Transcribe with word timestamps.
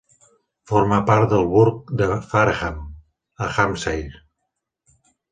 Forma 0.69 0.97
part 1.09 1.27
del 1.33 1.43
burg 1.51 1.91
de 1.99 2.07
Fareham, 2.31 2.79
a 3.49 3.49
Hampshire. 3.59 4.23